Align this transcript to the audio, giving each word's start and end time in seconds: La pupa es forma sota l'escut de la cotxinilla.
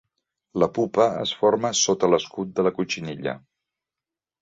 La 0.63 0.67
pupa 0.77 1.07
es 1.25 1.35
forma 1.43 1.73
sota 1.83 2.11
l'escut 2.15 2.59
de 2.61 2.69
la 2.71 2.75
cotxinilla. 2.81 3.39